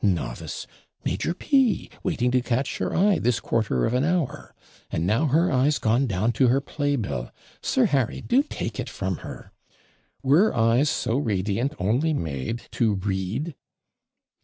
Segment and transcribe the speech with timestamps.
[0.03, 0.65] Novice!
[1.05, 4.55] Major P waiting to catch your eye this quarter of an hour;
[4.89, 7.29] and now her eyes gone down to her play bill!
[7.61, 9.51] Sir Harry, do take it from her.
[10.23, 13.53] 'Were eyes so radiant only made to read?'